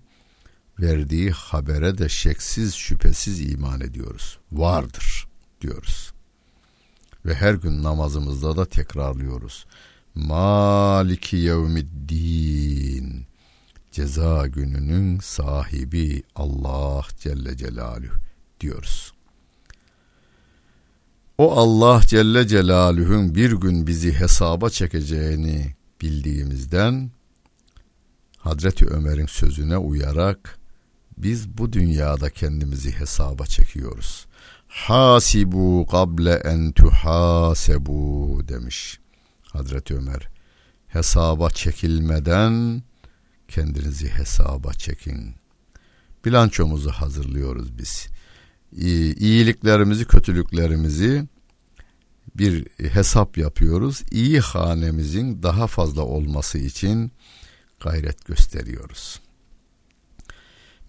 verdiği 0.83 1.31
habere 1.31 1.99
de 1.99 2.09
şeksiz 2.09 2.75
şüphesiz 2.75 3.53
iman 3.53 3.81
ediyoruz. 3.81 4.39
Vardır 4.53 5.27
diyoruz. 5.61 6.13
Ve 7.27 7.35
her 7.35 7.55
gün 7.55 7.83
namazımızda 7.83 8.57
da 8.57 8.65
tekrarlıyoruz. 8.65 9.67
Maliki 10.15 11.37
yevmiddin. 11.37 13.27
Ceza 13.93 14.47
gününün 14.47 15.19
sahibi 15.19 16.23
Allah 16.35 17.07
Celle 17.19 17.57
Celaluhu 17.57 18.15
diyoruz. 18.61 19.13
O 21.39 21.53
Allah 21.53 22.01
Celle 22.07 22.49
Celaluhu'nun 22.49 23.35
bir 23.35 23.53
gün 23.53 23.87
bizi 23.87 24.13
hesaba 24.13 24.71
çekeceğini 24.71 25.75
bildiğimizden 26.01 27.11
Hazreti 28.39 28.87
Ömer'in 28.87 29.27
sözüne 29.27 29.77
uyarak 29.77 30.59
biz 31.23 31.59
bu 31.59 31.73
dünyada 31.73 32.31
kendimizi 32.31 32.93
hesaba 32.93 33.47
çekiyoruz. 33.47 34.27
Hasibu 34.69 35.87
kable 35.91 36.33
en 36.35 36.73
tuhasebu 36.73 38.41
demiş 38.49 38.99
Hazreti 39.43 39.95
Ömer. 39.95 40.29
Hesaba 40.89 41.51
çekilmeden 41.51 42.83
kendinizi 43.49 44.09
hesaba 44.09 44.73
çekin. 44.73 45.35
Bilançomuzu 46.25 46.91
hazırlıyoruz 46.91 47.79
biz. 47.79 48.09
İyiliklerimizi, 48.73 50.05
kötülüklerimizi 50.05 51.25
bir 52.35 52.67
hesap 52.79 53.39
yapıyoruz. 53.39 54.03
İyi 54.11 54.41
hanemizin 54.41 55.43
daha 55.43 55.67
fazla 55.67 56.03
olması 56.03 56.59
için 56.59 57.13
gayret 57.81 58.25
gösteriyoruz. 58.25 59.21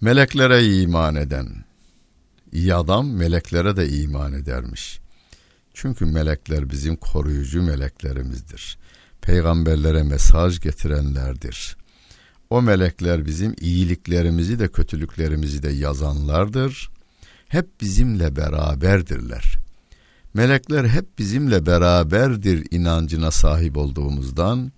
Meleklere 0.04 0.66
iman 0.66 1.16
eden, 1.16 1.48
iyi 2.52 2.76
adam 2.76 3.12
meleklere 3.12 3.78
de 3.78 3.90
iman 3.90 4.34
edermiş. 4.34 5.00
Çünkü 5.74 6.06
melekler 6.06 6.70
bizim 6.70 6.96
koruyucu 6.96 7.64
meleklerimizdir. 7.64 8.78
Peygamberlere 9.22 10.04
mesaj 10.04 10.60
getirenlerdir. 10.60 11.78
O 12.50 12.62
melekler 12.62 13.26
bizim 13.26 13.56
iyiliklerimizi 13.62 14.60
de 14.60 14.68
kötülüklerimizi 14.68 15.64
de 15.64 15.70
yazanlardır. 15.70 16.90
Hep 17.48 17.82
bizimle 17.82 18.36
beraberdirler. 18.36 19.58
Melekler 20.34 20.86
hep 20.86 21.20
bizimle 21.20 21.66
beraberdir 21.66 22.68
inancına 22.72 23.32
sahip 23.32 23.78
olduğumuzdan 23.78 24.72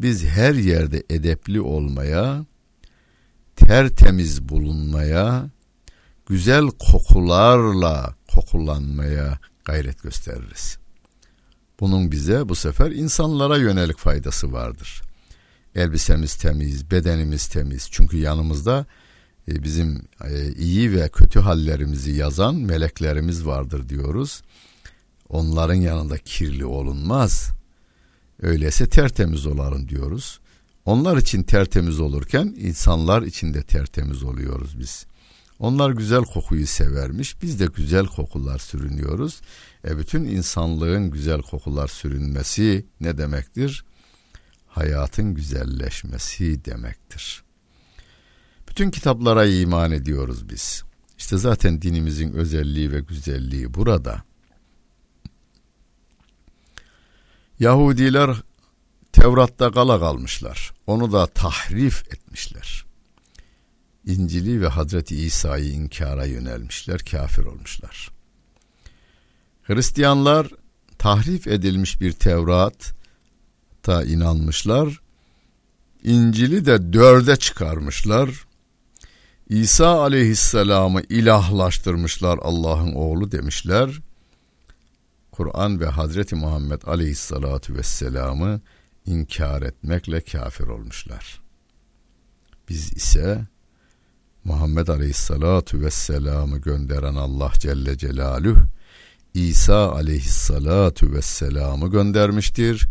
biz 0.00 0.24
her 0.24 0.54
yerde 0.54 1.02
edepli 1.10 1.60
olmaya, 1.60 2.44
tertemiz 3.66 4.48
bulunmaya, 4.48 5.50
güzel 6.26 6.66
kokularla 6.66 8.14
kokulanmaya 8.34 9.38
gayret 9.64 10.02
gösteririz. 10.02 10.78
Bunun 11.80 12.12
bize 12.12 12.48
bu 12.48 12.54
sefer 12.54 12.90
insanlara 12.90 13.56
yönelik 13.56 13.98
faydası 13.98 14.52
vardır. 14.52 15.02
Elbisemiz 15.74 16.34
temiz, 16.34 16.90
bedenimiz 16.90 17.46
temiz. 17.46 17.88
Çünkü 17.90 18.16
yanımızda 18.16 18.86
e, 19.48 19.62
bizim 19.62 20.02
e, 20.24 20.52
iyi 20.52 20.92
ve 20.92 21.08
kötü 21.08 21.40
hallerimizi 21.40 22.12
yazan 22.12 22.54
meleklerimiz 22.54 23.46
vardır 23.46 23.88
diyoruz. 23.88 24.42
Onların 25.28 25.74
yanında 25.74 26.18
kirli 26.18 26.66
olunmaz. 26.66 27.50
Öyleyse 28.42 28.88
tertemiz 28.88 29.46
olalım 29.46 29.88
diyoruz. 29.88 30.40
Onlar 30.84 31.16
için 31.16 31.42
tertemiz 31.42 32.00
olurken 32.00 32.54
insanlar 32.58 33.22
için 33.22 33.54
de 33.54 33.62
tertemiz 33.62 34.22
oluyoruz 34.22 34.78
biz. 34.78 35.06
Onlar 35.58 35.90
güzel 35.90 36.24
kokuyu 36.24 36.66
severmiş. 36.66 37.42
Biz 37.42 37.60
de 37.60 37.66
güzel 37.66 38.06
kokular 38.06 38.58
sürünüyoruz. 38.58 39.40
E 39.88 39.98
bütün 39.98 40.24
insanlığın 40.24 41.10
güzel 41.10 41.42
kokular 41.42 41.88
sürünmesi 41.88 42.86
ne 43.00 43.18
demektir? 43.18 43.84
Hayatın 44.66 45.34
güzelleşmesi 45.34 46.64
demektir. 46.64 47.42
Bütün 48.68 48.90
kitaplara 48.90 49.46
iman 49.46 49.92
ediyoruz 49.92 50.48
biz. 50.48 50.82
İşte 51.18 51.36
zaten 51.36 51.82
dinimizin 51.82 52.32
özelliği 52.32 52.92
ve 52.92 53.00
güzelliği 53.00 53.74
burada. 53.74 54.22
Yahudiler 57.58 58.42
Tevrat'ta 59.14 59.70
kala 59.70 60.00
kalmışlar. 60.00 60.72
Onu 60.86 61.12
da 61.12 61.26
tahrif 61.26 62.14
etmişler. 62.14 62.84
İncil'i 64.06 64.60
ve 64.60 64.68
Hazreti 64.68 65.16
İsa'yı 65.16 65.72
inkara 65.72 66.24
yönelmişler, 66.24 67.00
kafir 67.10 67.44
olmuşlar. 67.44 68.10
Hristiyanlar 69.62 70.48
tahrif 70.98 71.46
edilmiş 71.46 72.00
bir 72.00 72.12
Tevrat'a 72.12 74.04
inanmışlar. 74.04 75.00
İncil'i 76.04 76.66
de 76.66 76.92
dörde 76.92 77.36
çıkarmışlar. 77.36 78.30
İsa 79.48 80.00
aleyhisselamı 80.00 81.00
ilahlaştırmışlar 81.00 82.38
Allah'ın 82.42 82.94
oğlu 82.94 83.32
demişler. 83.32 84.00
Kur'an 85.32 85.80
ve 85.80 85.86
Hazreti 85.86 86.34
Muhammed 86.34 86.82
aleyhissalatu 86.82 87.74
vesselam'ı 87.74 88.60
inkar 89.06 89.62
etmekle 89.62 90.20
kafir 90.20 90.64
olmuşlar. 90.64 91.40
Biz 92.68 92.92
ise 92.92 93.46
Muhammed 94.44 94.88
Aleyhisselatu 94.88 95.80
Vesselam'ı 95.80 96.58
gönderen 96.58 97.14
Allah 97.14 97.52
Celle 97.58 97.98
Celaluhu 97.98 98.60
İsa 99.34 99.92
Aleyhisselatu 99.92 101.12
Vesselam'ı 101.12 101.90
göndermiştir. 101.90 102.86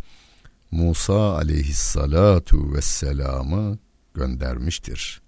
Musa 0.72 1.36
Aleyhisselatu 1.36 2.74
Vesselam'ı 2.74 3.78
göndermiştir. 4.14 5.22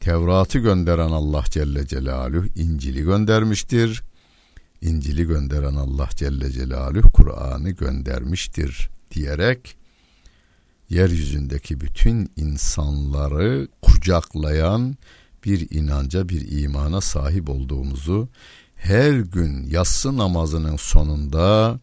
Tevrat'ı 0.00 0.58
gönderen 0.58 1.08
Allah 1.08 1.44
Celle 1.50 1.86
Celaluhu 1.86 2.46
İncil'i 2.56 3.02
göndermiştir. 3.02 4.02
İncil'i 4.80 5.26
gönderen 5.26 5.74
Allah 5.74 6.08
Celle 6.14 6.50
Celaluhu 6.50 7.12
Kur'an'ı 7.12 7.70
göndermiştir 7.70 8.90
diyerek 9.10 9.77
yeryüzündeki 10.90 11.80
bütün 11.80 12.30
insanları 12.36 13.68
kucaklayan 13.82 14.96
bir 15.44 15.70
inanca, 15.70 16.28
bir 16.28 16.62
imana 16.62 17.00
sahip 17.00 17.50
olduğumuzu 17.50 18.28
her 18.76 19.12
gün 19.12 19.66
yatsı 19.66 20.16
namazının 20.16 20.76
sonunda 20.76 21.80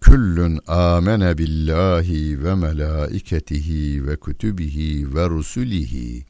küllün 0.00 0.60
amene 0.66 1.38
billahi 1.38 2.44
ve 2.44 2.54
melaiketihi 2.54 4.06
ve 4.06 4.16
kütübihi 4.16 5.14
ve 5.14 5.28
rusulihi. 5.28 6.24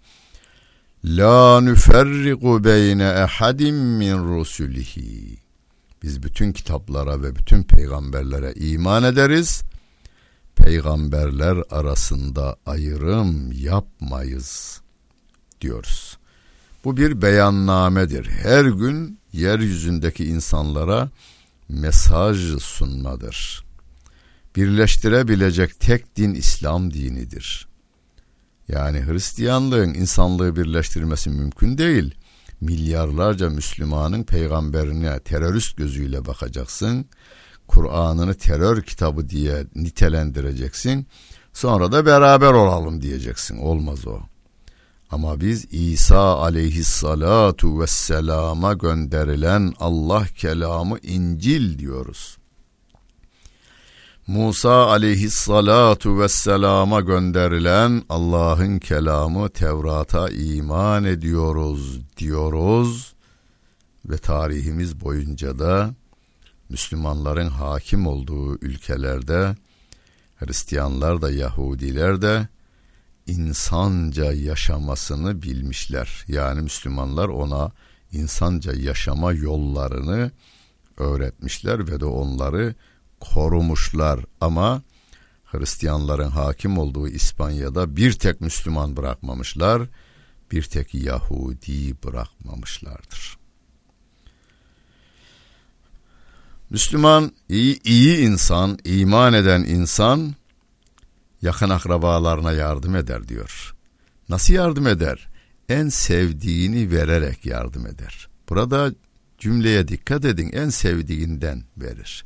La 1.05 1.61
nüferriku 1.61 2.65
beyne 2.65 3.05
ehadim 3.05 3.77
min 3.77 4.19
rusulihi. 4.19 5.37
Biz 6.03 6.23
bütün 6.23 6.53
kitaplara 6.53 7.23
ve 7.23 7.37
bütün 7.37 7.63
peygamberlere 7.63 8.53
iman 8.53 9.05
ederiz 9.05 9.63
peygamberler 10.65 11.57
arasında 11.71 12.57
ayrım 12.67 13.53
yapmayız 13.53 14.81
diyoruz. 15.61 16.19
Bu 16.85 16.97
bir 16.97 17.23
beyannamedir. 17.23 18.27
Her 18.27 18.65
gün 18.65 19.19
yeryüzündeki 19.33 20.25
insanlara 20.25 21.11
mesaj 21.69 22.59
sunmadır. 22.59 23.65
Birleştirebilecek 24.57 25.81
tek 25.81 26.17
din 26.17 26.35
İslam 26.35 26.95
dinidir. 26.95 27.69
Yani 28.69 29.07
Hristiyanlığın 29.07 29.95
insanlığı 29.95 30.57
birleştirmesi 30.57 31.31
mümkün 31.31 31.79
değil. 31.79 32.15
Milyarlarca 32.61 33.51
Müslümanın 33.51 34.23
peygamberine 34.25 35.21
terörist 35.21 35.77
gözüyle 35.77 36.27
bakacaksın. 36.27 37.07
Kur'an'ını 37.75 38.35
terör 38.35 38.83
kitabı 38.83 39.29
diye 39.29 39.65
nitelendireceksin. 39.75 41.07
Sonra 41.53 41.93
da 41.93 42.07
beraber 42.07 42.53
olalım 42.53 43.03
diyeceksin. 43.03 43.59
Olmaz 43.59 44.07
o. 44.07 44.19
Ama 45.11 45.41
biz 45.41 45.67
İsa 45.73 46.39
aleyhissalatu 46.39 47.81
vesselama 47.81 48.73
gönderilen 48.73 49.73
Allah 49.81 50.27
kelamı 50.37 50.99
İncil 50.99 51.79
diyoruz. 51.79 52.37
Musa 54.27 54.87
aleyhissalatu 54.87 56.21
vesselama 56.21 57.01
gönderilen 57.01 58.03
Allah'ın 58.09 58.79
kelamı 58.79 59.49
Tevrat'a 59.49 60.29
iman 60.29 61.05
ediyoruz 61.05 62.01
diyoruz 62.17 63.15
ve 64.05 64.19
tarihimiz 64.19 65.01
boyunca 65.01 65.59
da 65.59 65.95
Müslümanların 66.73 67.49
hakim 67.49 68.07
olduğu 68.07 68.59
ülkelerde 68.59 69.57
Hristiyanlar 70.37 71.23
da 71.23 71.31
Yahudiler 71.31 72.23
de 72.23 72.49
insanca 73.27 74.33
yaşamasını 74.33 75.43
bilmişler. 75.43 76.25
Yani 76.29 76.63
Müslümanlar 76.63 77.29
ona 77.29 77.73
insanca 78.13 78.73
yaşama 78.73 79.33
yollarını 79.33 80.31
öğretmişler 80.97 81.89
ve 81.89 82.01
de 82.01 82.05
onları 82.05 82.75
korumuşlar 83.21 84.25
ama 84.41 84.83
Hristiyanların 85.45 86.31
hakim 86.31 86.79
olduğu 86.79 87.09
İspanya'da 87.09 87.97
bir 87.97 88.13
tek 88.13 88.41
Müslüman 88.41 88.97
bırakmamışlar, 88.97 89.83
bir 90.53 90.63
tek 90.63 90.95
Yahudi 90.95 92.03
bırakmamışlardır. 92.05 93.42
Müslüman 96.73 97.33
iyi, 97.49 97.81
iyi 97.85 98.19
insan, 98.19 98.79
iman 98.85 99.33
eden 99.33 99.65
insan 99.65 100.35
yakın 101.43 101.71
akrabalarına 101.71 102.53
yardım 102.53 102.97
eder 102.97 103.29
diyor. 103.29 103.75
Nasıl 104.29 104.55
yardım 104.55 104.87
eder? 104.87 105.29
En 105.69 105.89
sevdiğini 105.89 106.91
vererek 106.91 107.47
yardım 107.47 107.87
eder. 107.87 108.29
Burada 108.49 108.95
cümleye 109.39 109.89
dikkat 109.89 110.25
edin 110.25 110.51
en 110.53 110.69
sevdiğinden 110.69 111.65
verir. 111.77 112.25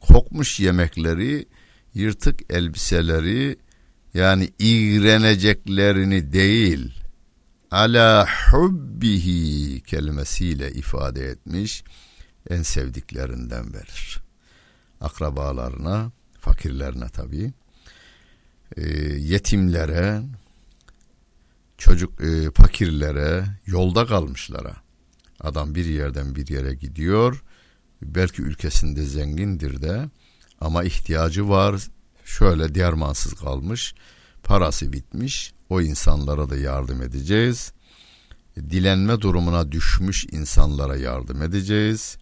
Kokmuş 0.00 0.60
yemekleri, 0.60 1.48
yırtık 1.94 2.52
elbiseleri 2.52 3.56
yani 4.14 4.50
iğreneceklerini 4.58 6.32
değil 6.32 6.94
ala 7.70 8.26
hubbihi 8.50 9.80
kelimesiyle 9.80 10.72
ifade 10.72 11.26
etmiş 11.26 11.84
en 12.50 12.62
sevdiklerinden 12.62 13.74
verir. 13.74 14.20
Akrabalarına, 15.00 16.12
fakirlerine 16.40 17.08
tabii. 17.08 17.52
E, 18.76 18.88
yetimlere, 19.18 20.22
çocuk 21.78 22.20
e, 22.20 22.50
fakirlere, 22.50 23.44
yolda 23.66 24.06
kalmışlara. 24.06 24.76
Adam 25.40 25.74
bir 25.74 25.84
yerden 25.84 26.34
bir 26.34 26.48
yere 26.48 26.74
gidiyor. 26.74 27.42
Belki 28.02 28.42
ülkesinde 28.42 29.02
zengindir 29.02 29.82
de. 29.82 30.08
Ama 30.60 30.84
ihtiyacı 30.84 31.48
var. 31.48 31.88
Şöyle 32.24 32.74
dermansız 32.74 33.34
kalmış. 33.34 33.94
Parası 34.42 34.92
bitmiş. 34.92 35.54
O 35.68 35.80
insanlara 35.80 36.50
da 36.50 36.56
yardım 36.56 37.02
edeceğiz. 37.02 37.72
Dilenme 38.56 39.20
durumuna 39.20 39.72
düşmüş 39.72 40.26
insanlara 40.30 40.96
yardım 40.96 41.42
edeceğiz 41.42 42.18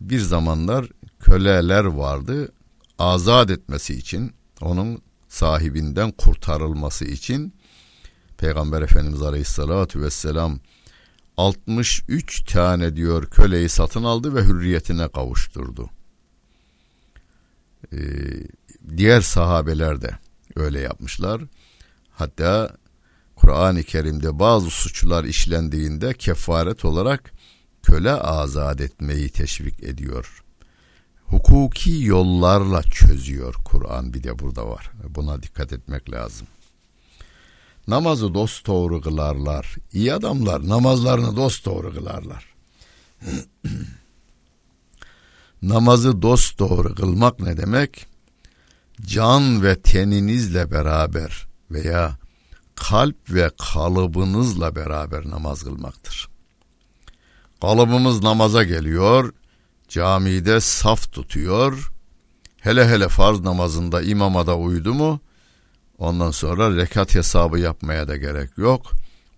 bir 0.00 0.20
zamanlar 0.20 0.88
köleler 1.20 1.84
vardı 1.84 2.52
azat 2.98 3.50
etmesi 3.50 3.94
için 3.94 4.32
onun 4.60 5.02
sahibinden 5.28 6.10
kurtarılması 6.10 7.04
için 7.04 7.54
Peygamber 8.38 8.82
Efendimiz 8.82 9.22
Aleyhisselatü 9.22 10.02
Vesselam 10.02 10.60
63 11.36 12.44
tane 12.52 12.96
diyor 12.96 13.26
köleyi 13.30 13.68
satın 13.68 14.04
aldı 14.04 14.34
ve 14.34 14.42
hürriyetine 14.42 15.08
kavuşturdu. 15.08 15.90
Ee, 17.92 17.98
diğer 18.96 19.20
sahabeler 19.20 20.02
de 20.02 20.10
öyle 20.56 20.80
yapmışlar. 20.80 21.42
Hatta 22.10 22.76
Kur'an-ı 23.36 23.82
Kerim'de 23.82 24.38
bazı 24.38 24.70
suçlar 24.70 25.24
işlendiğinde 25.24 26.14
kefaret 26.14 26.84
olarak 26.84 27.32
köle 27.82 28.12
azat 28.12 28.80
etmeyi 28.80 29.28
teşvik 29.28 29.82
ediyor. 29.82 30.44
Hukuki 31.24 32.04
yollarla 32.04 32.82
çözüyor 32.82 33.54
Kur'an 33.64 34.14
bir 34.14 34.22
de 34.22 34.38
burada 34.38 34.68
var. 34.68 34.90
Buna 35.08 35.42
dikkat 35.42 35.72
etmek 35.72 36.10
lazım. 36.10 36.46
Namazı 37.88 38.34
dost 38.34 38.66
doğru 38.66 39.00
kılarlar. 39.00 39.76
İyi 39.92 40.14
adamlar 40.14 40.68
namazlarını 40.68 41.36
dost 41.36 41.64
doğru 41.66 41.94
kılarlar. 41.94 42.54
Namazı 45.62 46.22
dost 46.22 46.58
doğru 46.58 46.94
kılmak 46.94 47.40
ne 47.40 47.56
demek? 47.56 48.06
Can 49.06 49.62
ve 49.62 49.80
teninizle 49.82 50.70
beraber 50.70 51.48
veya 51.70 52.18
kalp 52.74 53.30
ve 53.30 53.50
kalıbınızla 53.72 54.76
beraber 54.76 55.30
namaz 55.30 55.62
kılmaktır. 55.62 56.28
Kalıbımız 57.60 58.22
namaza 58.22 58.64
geliyor, 58.64 59.32
camide 59.88 60.60
saf 60.60 61.12
tutuyor, 61.12 61.92
hele 62.60 62.88
hele 62.88 63.08
farz 63.08 63.40
namazında 63.40 64.02
imama 64.02 64.46
da 64.46 64.56
uydu 64.56 64.94
mu, 64.94 65.20
ondan 65.98 66.30
sonra 66.30 66.76
rekat 66.76 67.14
hesabı 67.14 67.58
yapmaya 67.58 68.08
da 68.08 68.16
gerek 68.16 68.58
yok. 68.58 68.92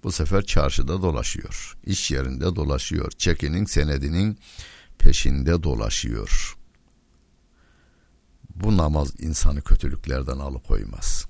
Bu 0.04 0.12
sefer 0.12 0.42
çarşıda 0.42 1.02
dolaşıyor, 1.02 1.76
iş 1.87 2.11
yerinde 2.11 2.56
dolaşıyor, 2.56 3.11
çekinin 3.11 3.64
senedinin 3.64 4.38
peşinde 4.98 5.62
dolaşıyor. 5.62 6.56
Bu 8.54 8.76
namaz 8.76 9.20
insanı 9.20 9.62
kötülüklerden 9.62 10.38
alıkoymaz. 10.38 11.26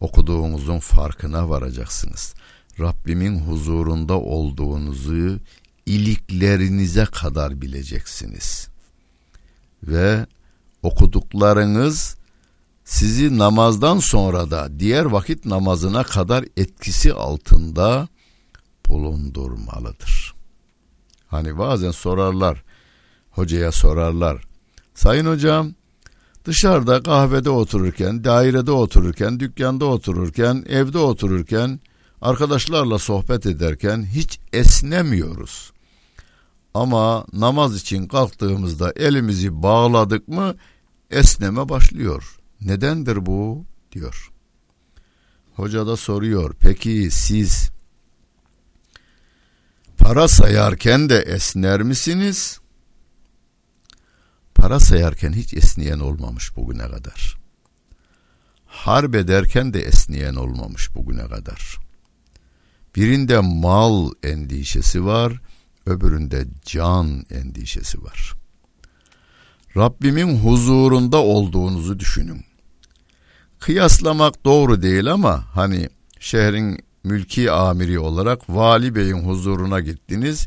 Okuduğunuzun 0.00 0.78
farkına 0.78 1.48
varacaksınız. 1.48 2.34
Rabbimin 2.80 3.40
huzurunda 3.40 4.20
olduğunuzu 4.20 5.38
iliklerinize 5.86 7.04
kadar 7.04 7.60
bileceksiniz. 7.60 8.68
Ve 9.82 10.26
okuduklarınız 10.82 12.16
sizi 12.84 13.38
namazdan 13.38 13.98
sonra 13.98 14.50
da 14.50 14.68
diğer 14.78 15.04
vakit 15.04 15.44
namazına 15.44 16.02
kadar 16.02 16.44
etkisi 16.56 17.12
altında 17.12 18.08
bulundurmalıdır. 18.88 20.34
Hani 21.26 21.58
bazen 21.58 21.90
sorarlar, 21.90 22.62
hocaya 23.30 23.72
sorarlar. 23.72 24.42
Sayın 24.94 25.26
hocam, 25.26 25.74
dışarıda 26.44 27.02
kahvede 27.02 27.50
otururken, 27.50 28.24
dairede 28.24 28.70
otururken, 28.70 29.40
dükkanda 29.40 29.84
otururken, 29.84 30.64
evde 30.68 30.98
otururken, 30.98 31.80
arkadaşlarla 32.24 32.98
sohbet 32.98 33.46
ederken 33.46 34.06
hiç 34.06 34.38
esnemiyoruz. 34.52 35.72
Ama 36.74 37.26
namaz 37.32 37.76
için 37.76 38.06
kalktığımızda 38.06 38.92
elimizi 38.96 39.62
bağladık 39.62 40.28
mı 40.28 40.54
esneme 41.10 41.68
başlıyor. 41.68 42.38
Nedendir 42.60 43.26
bu? 43.26 43.64
diyor. 43.92 44.30
Hoca 45.56 45.86
da 45.86 45.96
soruyor. 45.96 46.54
Peki 46.60 47.08
siz 47.10 47.70
para 49.98 50.28
sayarken 50.28 51.08
de 51.08 51.18
esner 51.18 51.82
misiniz? 51.82 52.60
Para 54.54 54.80
sayarken 54.80 55.32
hiç 55.32 55.54
esneyen 55.54 55.98
olmamış 55.98 56.56
bugüne 56.56 56.90
kadar. 56.90 57.38
Harp 58.66 59.14
ederken 59.14 59.74
de 59.74 59.82
esneyen 59.82 60.34
olmamış 60.34 60.94
bugüne 60.94 61.28
kadar. 61.28 61.83
Birinde 62.96 63.38
mal 63.40 64.10
endişesi 64.22 65.04
var, 65.04 65.40
öbüründe 65.86 66.46
can 66.66 67.24
endişesi 67.30 68.02
var. 68.02 68.34
Rabbimin 69.76 70.38
huzurunda 70.38 71.16
olduğunuzu 71.16 71.98
düşünün. 71.98 72.44
Kıyaslamak 73.58 74.44
doğru 74.44 74.82
değil 74.82 75.12
ama 75.12 75.44
hani 75.54 75.88
şehrin 76.20 76.84
mülki 77.04 77.50
amiri 77.50 77.98
olarak 77.98 78.50
vali 78.50 78.94
beyin 78.94 79.28
huzuruna 79.28 79.80
gittiniz. 79.80 80.46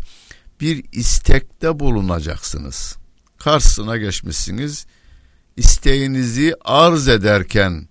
Bir 0.62 0.86
istekte 0.92 1.80
bulunacaksınız. 1.80 2.98
Karşısına 3.38 3.98
geçmişsiniz. 3.98 4.86
İsteğinizi 5.58 6.56
arz 6.66 7.08
ederken 7.08 7.88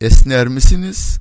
esner 0.00 0.48
misiniz? 0.48 1.18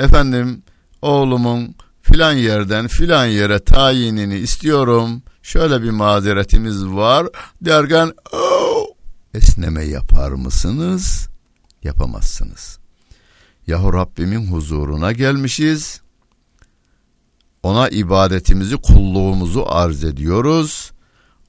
Efendim 0.00 0.62
oğlumun 1.02 1.74
filan 2.02 2.32
yerden 2.32 2.88
filan 2.88 3.26
yere 3.26 3.58
tayinini 3.58 4.36
istiyorum. 4.36 5.22
Şöyle 5.42 5.82
bir 5.82 5.90
mazeretimiz 5.90 6.86
var 6.86 7.26
derken 7.60 8.12
oh, 8.32 8.86
esneme 9.34 9.84
yapar 9.84 10.30
mısınız? 10.30 11.28
Yapamazsınız. 11.82 12.78
Yahu 13.66 13.92
Rabbimin 13.94 14.46
huzuruna 14.46 15.12
gelmişiz. 15.12 16.00
Ona 17.62 17.88
ibadetimizi, 17.88 18.76
kulluğumuzu 18.76 19.64
arz 19.66 20.04
ediyoruz. 20.04 20.92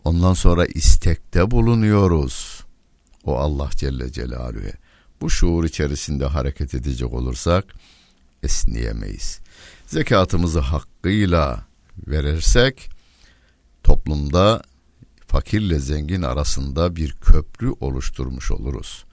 Ondan 0.03 0.33
sonra 0.33 0.65
istekte 0.65 1.51
bulunuyoruz. 1.51 2.63
O 3.25 3.37
Allah 3.37 3.69
Celle 3.75 4.11
Celaluhu. 4.11 4.71
Bu 5.21 5.29
şuur 5.29 5.63
içerisinde 5.63 6.25
hareket 6.25 6.73
edecek 6.73 7.13
olursak 7.13 7.65
esneyemeyiz. 8.43 9.39
Zekatımızı 9.85 10.59
hakkıyla 10.59 11.65
verirsek 12.07 12.89
toplumda 13.83 14.61
fakirle 15.27 15.79
zengin 15.79 16.21
arasında 16.21 16.95
bir 16.95 17.11
köprü 17.11 17.71
oluşturmuş 17.79 18.51
oluruz. 18.51 19.05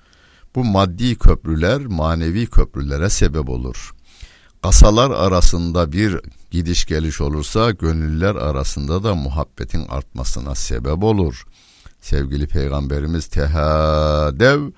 Bu 0.55 0.65
maddi 0.65 1.19
köprüler 1.19 1.87
manevi 1.87 2.47
köprülere 2.47 3.11
sebep 3.11 3.49
olur. 3.49 3.95
Kasalar 4.63 5.11
arasında 5.11 5.93
bir 5.93 6.21
gidiş 6.51 6.87
geliş 6.87 7.21
olursa 7.21 7.71
gönüller 7.71 8.35
arasında 8.35 9.05
da 9.05 9.15
muhabbetin 9.15 9.87
artmasına 9.89 10.55
sebep 10.55 11.03
olur. 11.03 11.45
Sevgili 12.01 12.47
peygamberimiz 12.47 13.27
tehadev 13.27 14.71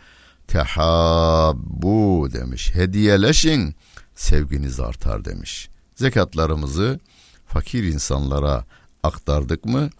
tehabbu 0.48 2.28
demiş. 2.32 2.74
Hediyeleşin 2.74 3.74
sevginiz 4.20 4.80
artar 4.80 5.24
demiş. 5.24 5.68
Zekatlarımızı 5.94 7.00
fakir 7.46 7.84
insanlara 7.84 8.64
aktardık 9.02 9.64
mı 9.64 9.90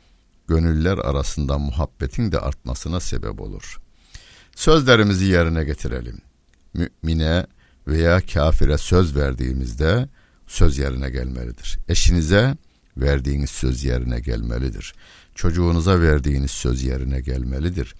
gönüller 0.48 0.98
arasında 0.98 1.58
muhabbetin 1.58 2.32
de 2.32 2.38
artmasına 2.38 3.00
sebep 3.00 3.40
olur. 3.40 3.80
Sözlerimizi 4.56 5.24
yerine 5.24 5.64
getirelim. 5.64 6.20
Mümine 6.74 7.46
veya 7.86 8.20
kafire 8.20 8.78
söz 8.78 9.16
verdiğimizde 9.16 10.08
söz 10.46 10.78
yerine 10.78 11.10
gelmelidir. 11.10 11.78
Eşinize 11.88 12.56
verdiğiniz 12.96 13.50
söz 13.50 13.84
yerine 13.84 14.20
gelmelidir. 14.20 14.94
Çocuğunuza 15.34 16.00
verdiğiniz 16.00 16.50
söz 16.50 16.82
yerine 16.82 17.20
gelmelidir. 17.20 17.94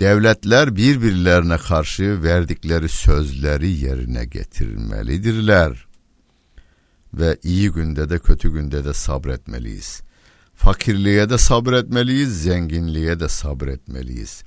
Devletler 0.00 0.76
birbirlerine 0.76 1.58
karşı 1.58 2.22
verdikleri 2.22 2.88
sözleri 2.88 3.70
yerine 3.70 4.24
getirmelidirler. 4.24 5.86
Ve 7.14 7.38
iyi 7.42 7.70
günde 7.70 8.10
de 8.10 8.18
kötü 8.18 8.52
günde 8.52 8.84
de 8.84 8.94
sabretmeliyiz. 8.94 10.02
Fakirliğe 10.54 11.30
de 11.30 11.38
sabretmeliyiz, 11.38 12.42
zenginliğe 12.42 13.20
de 13.20 13.28
sabretmeliyiz. 13.28 14.44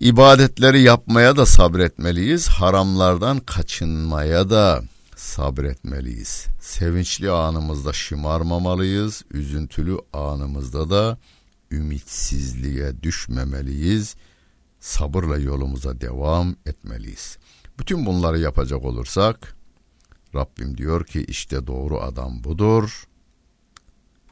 İbadetleri 0.00 0.82
yapmaya 0.82 1.36
da 1.36 1.46
sabretmeliyiz, 1.46 2.48
haramlardan 2.48 3.38
kaçınmaya 3.38 4.50
da 4.50 4.82
sabretmeliyiz. 5.16 6.46
Sevinçli 6.60 7.30
anımızda 7.30 7.92
şımarmamalıyız, 7.92 9.24
üzüntülü 9.30 9.98
anımızda 10.12 10.90
da 10.90 11.18
ümitsizliğe 11.70 13.02
düşmemeliyiz. 13.02 14.16
Sabırla 14.80 15.38
yolumuza 15.38 16.00
devam 16.00 16.56
etmeliyiz. 16.66 17.38
Bütün 17.78 18.06
bunları 18.06 18.38
yapacak 18.38 18.84
olursak 18.84 19.56
Rabbim 20.34 20.78
diyor 20.78 21.06
ki 21.06 21.24
işte 21.24 21.66
doğru 21.66 22.00
adam 22.00 22.44
budur 22.44 23.04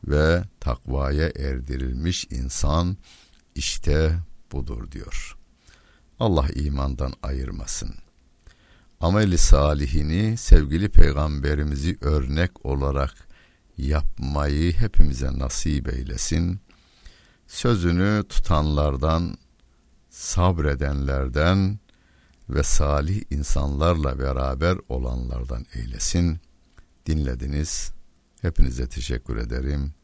ve 0.05 0.43
takvaya 0.61 1.29
erdirilmiş 1.29 2.27
insan 2.31 2.97
işte 3.55 4.19
budur 4.53 4.91
diyor. 4.91 5.37
Allah 6.21 6.49
imandan 6.55 7.13
ayırmasın. 7.23 7.95
Ameli 9.01 9.39
salihini 9.39 10.37
sevgili 10.37 10.89
peygamberimizi 10.89 11.99
örnek 12.01 12.67
olarak 12.67 13.15
yapmayı 13.79 14.73
hepimize 14.73 15.39
nasip 15.39 15.89
eylesin. 15.89 16.61
Sözünü 17.53 18.25
tutanlardan, 18.29 19.39
sabredenlerden 20.11 21.79
ve 22.49 22.63
salih 22.63 23.23
insanlarla 23.31 24.19
beraber 24.19 24.79
olanlardan 24.89 25.67
eylesin. 25.75 26.41
Dinlediniz. 27.07 27.93
Hepinize 28.43 28.89
teşekkür 28.89 29.37
ederim. 29.37 29.95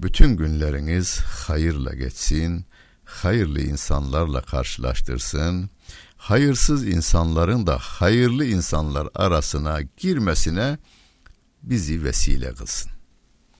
Bütün 0.00 0.36
günleriniz 0.36 1.20
hayırla 1.20 1.94
geçsin, 1.94 2.66
hayırlı 3.04 3.60
insanlarla 3.60 4.40
karşılaştırsın, 4.42 5.70
hayırsız 6.16 6.86
insanların 6.86 7.66
da 7.66 7.78
hayırlı 7.78 8.44
insanlar 8.44 9.08
arasına 9.14 9.80
girmesine 9.96 10.78
bizi 11.62 12.04
vesile 12.04 12.54
kılsın. 12.54 12.93